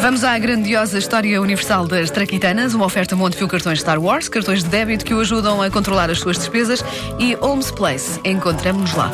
[0.00, 4.68] Vamos à grandiosa história universal das traquitanas, uma oferta Montefio cartões Star Wars, cartões de
[4.68, 6.84] débito que o ajudam a controlar as suas despesas
[7.18, 8.20] e Holmes Place.
[8.24, 9.10] Encontramos-nos lá.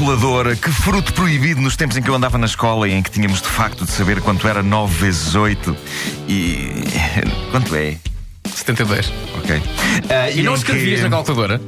[0.00, 3.10] Calculadora, que fruto proibido nos tempos em que eu andava na escola e em que
[3.10, 5.76] tínhamos de facto de saber quanto era 9 vezes 8
[6.26, 6.84] e.
[7.50, 7.96] quanto é?
[8.50, 9.12] 72.
[9.38, 9.62] Ok.
[10.08, 11.60] Ah, E não escrevias que- na calculadora?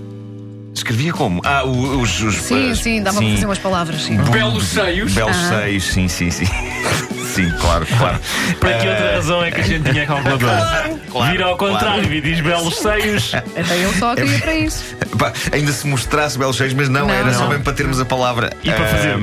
[0.74, 1.42] Escrevia como?
[1.44, 2.22] Ah, os.
[2.22, 4.02] os Sim, sim, dava para fazer umas palavras.
[4.02, 4.16] Sim.
[4.16, 5.12] Belos seios.
[5.12, 5.48] Belos Ah.
[5.60, 6.46] seios, sim, sim, sim.
[7.34, 8.18] sim, claro, claro.
[8.60, 10.90] Para que outra razão é que a gente tinha a calculadora?
[11.10, 13.34] claro, Vira ao contrário e diz belos seios.
[13.34, 14.96] Até eu só queria para isso.
[15.18, 17.48] Pá, ainda se mostrasse belos seios, mas não, Não, era só não.
[17.50, 18.52] mesmo para termos a palavra.
[18.62, 19.16] E para fazer.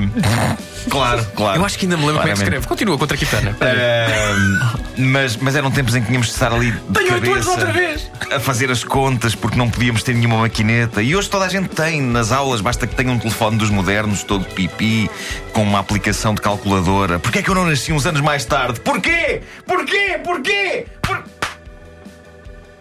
[0.89, 1.59] Claro, claro.
[1.59, 2.43] Eu acho que ainda me lembro como é que Claramente.
[2.43, 2.67] escreve.
[2.67, 3.57] Continua contra a Quitana.
[3.61, 7.45] Ah, mas, mas eram tempos em que tínhamos de estar ali de Tenho oito anos
[7.45, 8.11] cabeça outra vez.
[8.31, 11.01] a fazer as contas porque não podíamos ter nenhuma maquineta.
[11.01, 14.23] E hoje toda a gente tem nas aulas, basta que tenha um telefone dos modernos,
[14.23, 15.09] todo pipi,
[15.53, 17.19] com uma aplicação de calculadora.
[17.19, 18.79] Porquê é que eu não nasci uns anos mais tarde?
[18.79, 19.41] Porquê?
[19.65, 20.19] Porquê?
[20.23, 20.85] Porquê?
[21.01, 21.23] Por...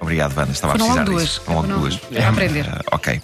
[0.00, 0.52] Obrigado, Vanda.
[0.52, 1.22] Estava Foram a logo precisar duas.
[1.28, 1.42] disso.
[1.44, 1.98] Foram logo Não, duas.
[2.12, 2.66] é aprender.
[2.70, 3.20] Ah, ok.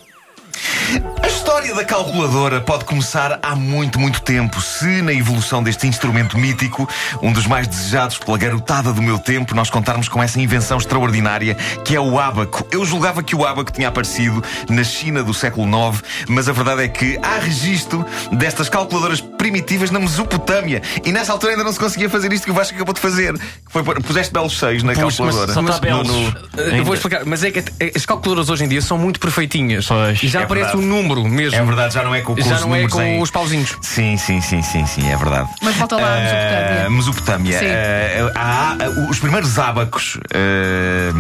[1.55, 6.89] História da calculadora pode começar há muito, muito tempo, se na evolução deste instrumento mítico,
[7.23, 11.55] um dos mais desejados pela garotada do meu tempo, nós contarmos com essa invenção extraordinária
[11.85, 12.67] que é o ábaco.
[12.73, 16.83] Eu julgava que o ábaco tinha aparecido na China do século IX, mas a verdade
[16.83, 20.81] é que há registro destas calculadoras primitivas na Mesopotâmia.
[21.05, 23.35] E nessa altura ainda não se conseguia fazer isto que o Vasco acabou de fazer.
[23.35, 25.53] Que foi, puseste belos seios na Pus, mas calculadora.
[25.53, 26.09] só está No- belos.
[26.09, 27.63] no- Uh, Eu vou explicar, mas é que
[27.95, 29.87] as calculadoras hoje em dia são muito perfeitinhas.
[29.87, 31.59] Pois, e já é aparece o número mesmo.
[31.59, 33.77] É verdade, já não é com, com Já os não é com em- os pauzinhos.
[33.83, 35.49] Sim, sim, sim, sim, sim, é verdade.
[35.61, 36.91] Mas volta lá à Eh, Mesopotâmia.
[36.91, 37.59] Mesopotâmia.
[37.63, 38.77] Eh, há-
[39.11, 41.11] os primeiros ábacos, eh,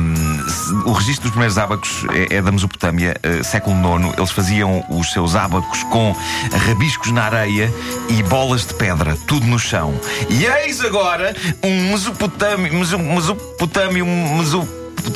[0.86, 4.16] o registro dos primeiros ábacos é, é da Mesopotâmia, século IX.
[4.16, 6.16] Eles faziam os seus ábacos com
[6.66, 7.72] rabiscos na areia
[8.08, 9.98] e bolas de pedra, tudo no chão.
[10.30, 14.68] E eis agora um Mesopotâmio, Meso- Mesopotâmio, Meso-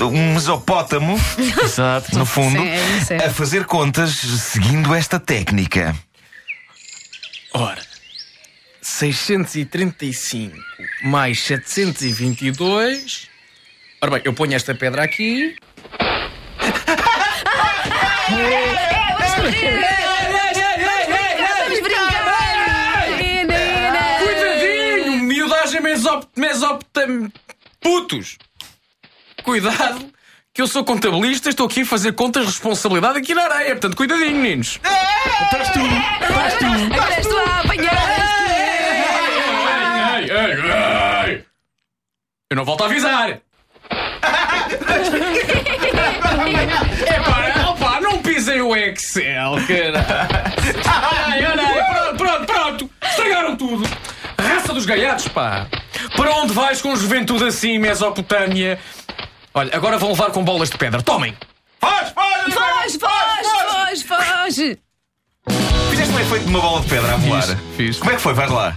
[0.02, 1.18] um mesopótamo,
[1.62, 2.18] Exato.
[2.18, 3.26] no fundo, Sim, é é.
[3.26, 5.96] a fazer contas seguindo esta técnica.
[7.54, 7.80] Ora,
[8.82, 10.54] 635
[11.04, 13.28] mais 722.
[14.02, 15.56] Ora bem, eu ponho esta pedra aqui.
[19.38, 20.67] Vamos
[26.58, 27.32] mesopotam...
[27.80, 28.36] Putos!
[29.44, 30.12] Cuidado,
[30.52, 33.70] que eu sou contabilista, estou aqui a fazer contas de responsabilidade aqui na areia.
[33.70, 34.80] Portanto, cuidadinho, meninos.
[35.44, 35.78] Estás tu.
[35.78, 36.66] Estás tu.
[36.66, 38.18] Agora estou a apanhar!
[40.18, 41.44] Ei, ei, ei!
[42.50, 43.30] Eu não volto a avisar!
[47.06, 50.04] Epá, opa, não pisem o Excel, cara!
[51.26, 52.90] Ai, olha pronto, pronto, pronto!
[53.02, 53.88] Estragaram tudo!
[54.38, 55.68] Raça dos gaiatos, pá!
[56.18, 58.76] Para onde vais com juventude assim, Mesopotâmia?
[59.54, 61.00] Olha, agora vão levar com bolas de pedra.
[61.00, 61.32] Tomem!
[61.80, 64.78] Foge, foge, Foge, foge, foge, foge!
[65.90, 67.42] Fizeste um efeito de uma bola de pedra a voar.
[67.42, 67.98] Fiz, fiz.
[67.98, 68.34] Como é que foi?
[68.34, 68.76] Vais lá.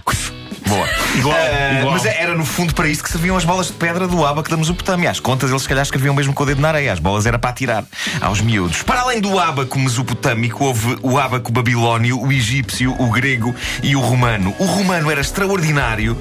[0.72, 0.88] Boa.
[1.16, 1.92] Igual, Ah, igual.
[1.92, 4.56] Mas era no fundo para isso que serviam as bolas de pedra do ábaco da
[4.56, 5.10] Mesopotâmia.
[5.10, 6.92] Às contas, eles se calhar escreviam mesmo com o dedo na areia.
[6.92, 7.84] As bolas era para atirar
[8.20, 8.82] aos miúdos.
[8.82, 14.00] Para além do ábaco mesopotâmico, houve o ábaco babilónio, o egípcio, o grego e o
[14.00, 14.54] romano.
[14.58, 16.16] O romano era extraordinário.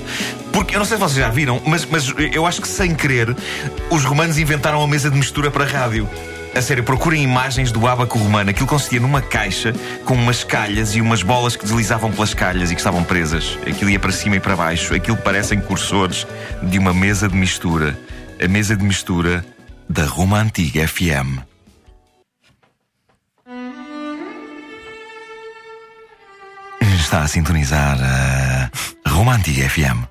[0.51, 3.33] Porque eu não sei se vocês já viram, mas, mas eu acho que sem querer,
[3.89, 6.09] os romanos inventaram a mesa de mistura para rádio.
[6.53, 8.49] A sério, procurem imagens do ábaco romano.
[8.49, 9.73] Aquilo consistia numa caixa
[10.03, 13.57] com umas calhas e umas bolas que deslizavam pelas calhas e que estavam presas.
[13.65, 14.93] Aquilo ia para cima e para baixo.
[14.93, 16.27] Aquilo parecem cursores
[16.61, 17.97] de uma mesa de mistura.
[18.43, 19.45] A mesa de mistura
[19.89, 21.39] da Roma Antiga FM.
[26.99, 30.05] Está a sintonizar a Roma Antiga FM.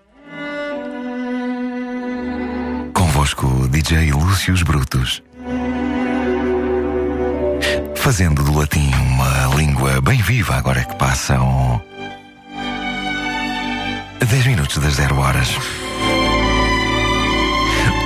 [2.95, 5.23] Convosco, DJ Lúcius Brutus.
[8.01, 11.81] Fazendo do latim uma língua bem viva agora que passam.
[14.27, 15.49] 10 minutos das 0 horas.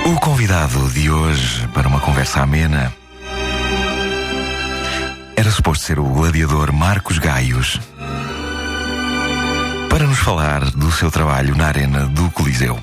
[0.05, 2.93] O convidado de hoje para uma conversa amena
[5.35, 7.79] era suposto ser o gladiador Marcos Gaios.
[9.89, 12.77] para nos falar do seu trabalho na arena do Coliseu.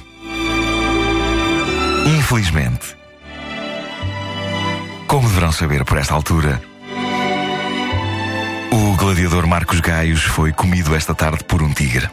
[2.06, 2.96] Infelizmente,
[5.06, 6.62] como deverão saber por esta altura,
[8.72, 12.08] o gladiador Marcos Gaios foi comido esta tarde por um tigre.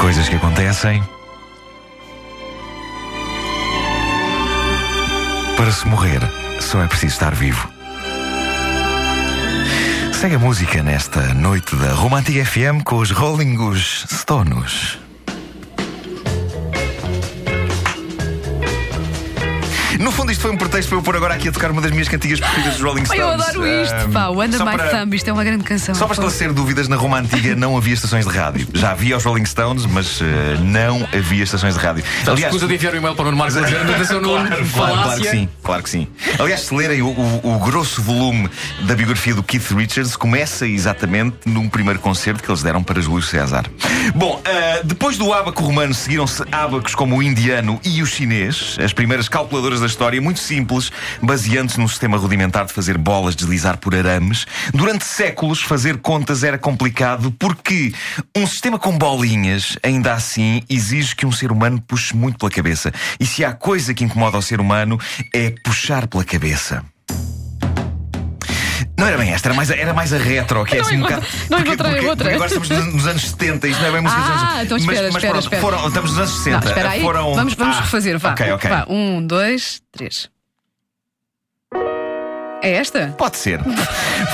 [0.00, 1.02] Coisas que acontecem.
[5.56, 6.20] Para se morrer,
[6.60, 7.68] só é preciso estar vivo.
[10.20, 15.03] Segue a música nesta noite da Romantic FM com os Rolling Stones.
[20.04, 21.90] No fundo, isto foi um pretexto para eu pôr agora aqui a tocar uma das
[21.90, 23.22] minhas cantigas preferidas dos Rolling Ai, Stones.
[23.22, 23.30] eu
[23.62, 24.28] adoro isto, Ahm, pá.
[24.28, 25.94] O Under My para- Thumb, isto é uma grande canção.
[25.94, 28.68] Só para esclarecer dúvidas, na Roma Antiga não havia estações de rádio.
[28.74, 32.04] Já havia os Rolling Stones, mas eh, não havia estações de rádio.
[32.26, 34.64] Aliás, escusa de enviar um e-mail para o Nuno Marcos dizer atenção, Nuno, Claro, claro
[34.64, 34.70] que
[35.00, 35.30] falácia.
[35.30, 36.06] sim, claro que sim.
[36.38, 38.50] Aliás, se lerem o, o- o grosso volume
[38.82, 43.22] da biografia do Keith Richards, começa exatamente num primeiro concerto que eles deram para Júlio
[43.22, 43.64] César.
[44.14, 48.92] Bom, ah, depois do ábaco romano, seguiram-se ábacos como o indiano e o chinês, as
[48.92, 50.90] primeiras calculadoras da história, muito simples,
[51.22, 54.44] baseando-se num sistema rudimentar de fazer bolas deslizar por arames.
[54.72, 57.92] Durante séculos, fazer contas era complicado porque
[58.36, 62.92] um sistema com bolinhas, ainda assim, exige que um ser humano puxe muito pela cabeça.
[63.20, 64.98] E se há coisa que incomoda o ser humano,
[65.32, 66.84] é puxar pela cabeça.
[68.96, 70.96] Não era bem esta, era mais a, era mais a retro, que é Não assim
[70.96, 71.22] um bocado.
[71.50, 72.24] não porque- encontrei porque- outra.
[72.30, 74.62] porque agora estamos nos, nos anos 70, isto não é bem música dos Ah, anos
[74.64, 75.62] então espera, mas, mas espera, pronto, espera.
[75.62, 76.60] Foram, estamos nos anos 60.
[76.60, 77.00] Não, espera aí.
[77.02, 77.34] Foram...
[77.34, 78.30] Vamos, vamos Ah, refazer, vá.
[78.30, 78.70] Ok, ok.
[78.70, 80.28] Vá, um, dois, três.
[82.64, 83.08] É esta?
[83.18, 83.60] Pode ser.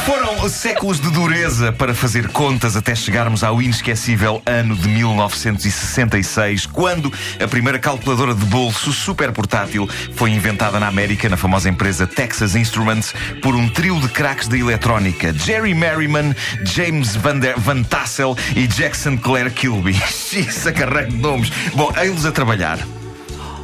[0.06, 7.12] Foram séculos de dureza para fazer contas até chegarmos ao inesquecível ano de 1966, quando
[7.42, 12.54] a primeira calculadora de bolso super portátil foi inventada na América, na famosa empresa Texas
[12.54, 13.12] Instruments,
[13.42, 16.32] por um trio de craques da eletrónica: Jerry Merriman,
[16.62, 19.90] James Van, der, Van Tassel e Jackson Clare Kilby.
[20.30, 21.50] Isso, carrego de nomes.
[21.74, 22.78] Bom, eles a trabalhar.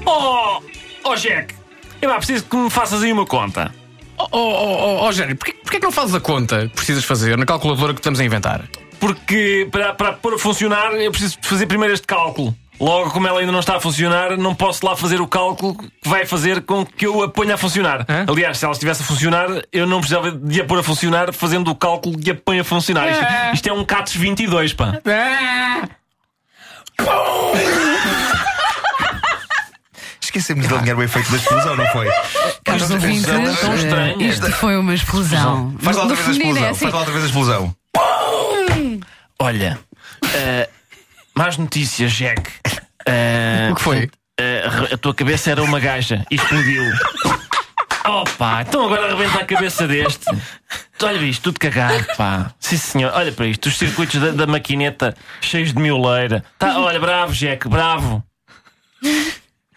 [0.04, 0.60] Oh,
[1.04, 1.54] oh Jack,
[2.02, 3.70] eu lá preciso que me faças aí uma conta.
[4.18, 7.44] Oh, oh, oh, oh, porquê, porquê que não fazes a conta que precisas fazer na
[7.44, 8.62] calculadora que estamos a inventar?
[8.98, 12.54] Porque para, para pôr a funcionar eu preciso de fazer primeiro este cálculo.
[12.78, 15.90] Logo, como ela ainda não está a funcionar, não posso lá fazer o cálculo que
[16.04, 18.04] vai fazer com que eu a ponha a funcionar.
[18.08, 18.26] Hã?
[18.28, 21.70] Aliás, se ela estivesse a funcionar, eu não precisava de a pôr a funcionar fazendo
[21.70, 23.10] o cálculo que a põe a funcionar.
[23.10, 23.24] Isto,
[23.54, 25.00] isto é um CATS 22, pá.
[30.36, 32.08] Esquecemos de alinhar o efeito da explosão, não foi?
[32.62, 34.16] Caros ouvintes, tão estranha.
[34.28, 35.74] isto foi uma explosão.
[35.80, 36.66] Faz lá outra vez a feminino explosão.
[36.66, 36.80] é assim.
[36.80, 37.76] Faz lá outra vez a explosão.
[39.38, 39.78] Olha,
[40.34, 40.68] eh,
[41.34, 42.50] más notícias, Jack.
[43.06, 44.10] Eh, O que foi?
[44.38, 44.62] eh,
[44.92, 46.82] a tua cabeça era uma gaja e explodiu.
[48.04, 50.26] Opa, então agora arrebenta a cabeça deste.
[51.02, 52.52] Olha isto, tudo cagado, pá.
[52.60, 53.12] Sim, senhor.
[53.14, 56.44] Olha para isto, os circuitos da, da maquineta cheios de mioleira.
[56.58, 58.22] Tá, olha, bravo, Jack, bravo.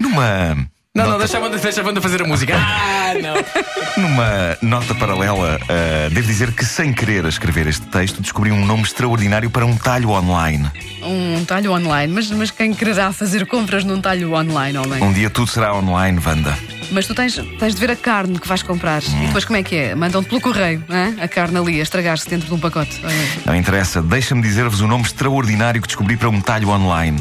[0.09, 0.69] Numa.
[0.95, 2.55] Não, não, deixa a banda, deixa a banda fazer a música.
[3.09, 4.03] Ah, não.
[4.03, 8.63] Numa nota paralela, ah, devo dizer que sem querer a escrever este texto, descobri um
[8.63, 10.69] nome extraordinário para um talho online.
[11.01, 15.01] Um talho online, mas, mas quem quererá fazer compras num talho online, homem?
[15.01, 16.55] Um dia tudo será online, Wanda.
[16.91, 19.01] Mas tu tens, tens de ver a carne que vais comprar.
[19.01, 19.95] E depois como é que é?
[19.95, 21.15] Mandam-te pelo correio, hã?
[21.19, 22.95] a carne ali a estragar-se dentro de um pacote.
[23.03, 23.15] Olha.
[23.43, 27.19] Não interessa, deixa-me dizer-vos o nome extraordinário que descobri para um talho online: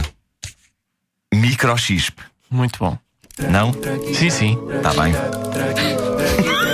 [1.33, 2.13] Microchip.
[2.51, 2.97] Muito bom.
[3.51, 3.73] Não?
[4.15, 4.59] Sim, sim.
[4.77, 5.15] Está bem.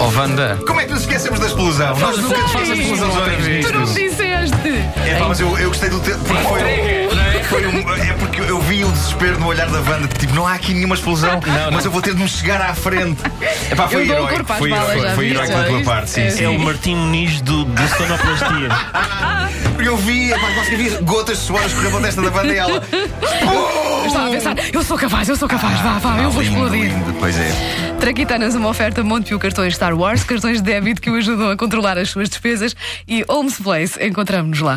[0.00, 0.56] Oh, Wanda.
[0.66, 1.98] Como é que nos esquecemos da explosão?
[1.98, 4.68] Nós nunca nos fazemos explosões Tu não disseste!
[5.06, 6.18] É, pá, mas eu, eu gostei do tempo.
[6.24, 6.60] Porque foi,
[7.44, 10.08] foi um- é porque eu vi o desespero no olhar da Wanda.
[10.08, 11.40] Tipo, não há aqui nenhuma explosão,
[11.72, 13.20] mas eu vou ter de me chegar à frente.
[13.70, 16.44] É pá, foi às Foi, balas, foi, já da tua parte, sim, É, sim.
[16.44, 18.68] É o Martim Muniz do, do sonoplastia.
[19.74, 22.22] Porque eu vi, é pá, quase que vi gotas de suor a escorrer pela testa
[22.22, 22.82] da Wanda e ela.
[22.92, 26.54] Eu estava a pensar, eu sou capaz, eu sou capaz, vá, vá, eu vou lindo,
[26.58, 26.84] explodir.
[26.92, 27.94] lindo, Pois é.
[28.00, 31.98] Traquitanas, uma oferta Montepio cartões Star Wars, cartões de débito que o ajudam a controlar
[31.98, 32.74] as suas despesas
[33.06, 34.76] e Holmes Place, encontramos-nos lá.